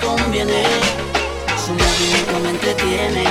[0.00, 0.64] conviene,
[1.64, 3.24] su movimiento me entretiene,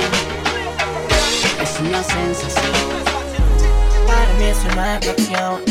[1.62, 2.72] es una sensación.
[4.06, 5.62] Para mí es una atracción,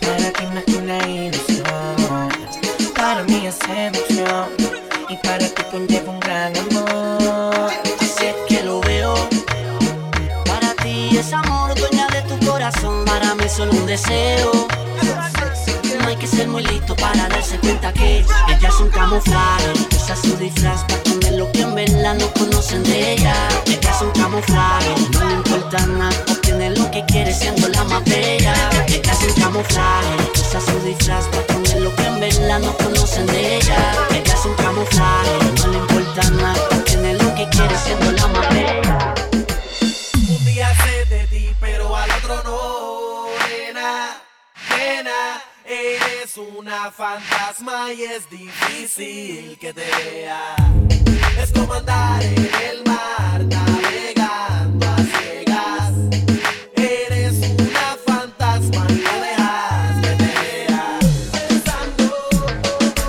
[0.00, 2.28] para ti más que una ilusión.
[2.94, 4.48] Para mí es seducción
[5.08, 7.70] y para ti conlleva un gran amor.
[8.00, 9.14] Así es que lo veo,
[10.46, 14.68] para ti es amor, dueña de tu corazón, para mí es solo un deseo
[16.04, 20.16] no hay que ser muy listo para darse cuenta que ella es un camuflaje utiliza
[20.16, 23.34] su disfraz para comer lo que en verdad no conocen de ella.
[23.66, 28.04] Ella es un camuflaje, no le importa nada, obtiene lo que quiere siendo la más
[28.04, 28.23] bella.
[47.96, 50.56] y es difícil que te vea.
[51.40, 55.92] Es como andar en el mar, navegando a ciegas.
[56.74, 60.32] Eres una fantasma, no dejas que te.
[61.48, 62.06] Pensando,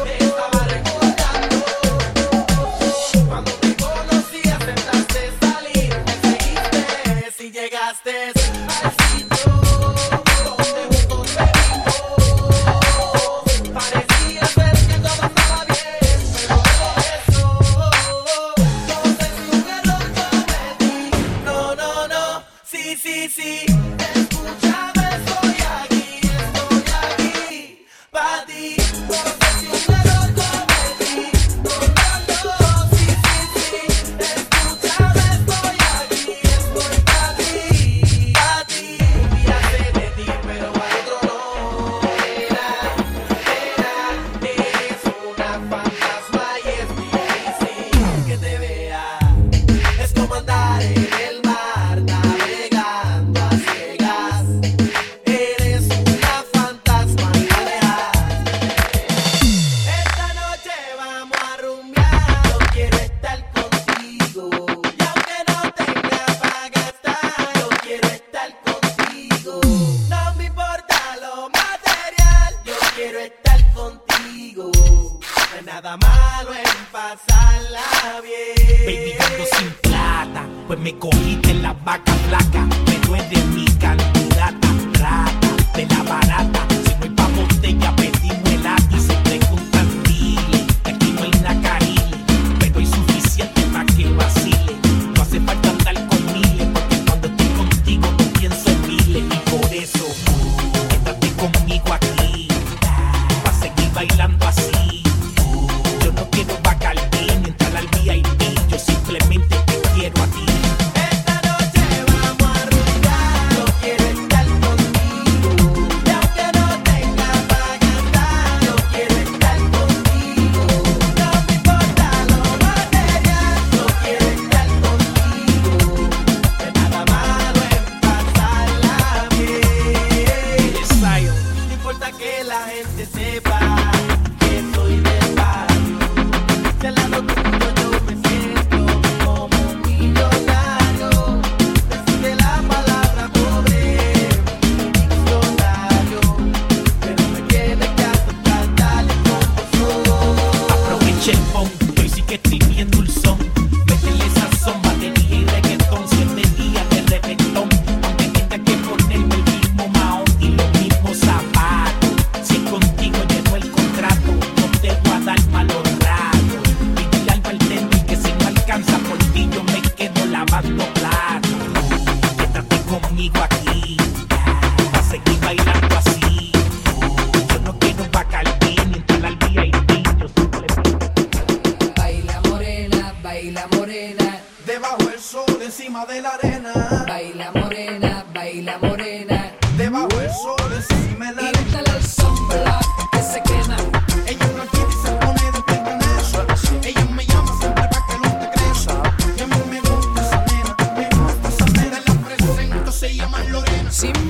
[0.04, 1.66] me estaba recordando.
[3.28, 8.55] Cuando te conocí, aceptaste salir, me seguiste, si llegaste.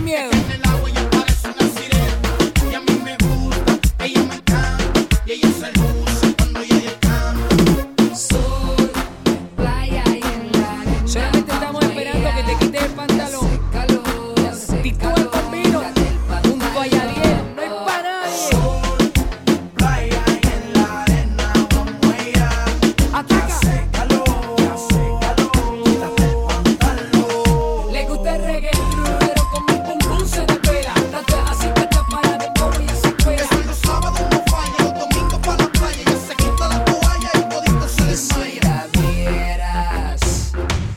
[0.05, 0.64] miedo.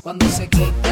[0.09, 0.88] cuando se quita.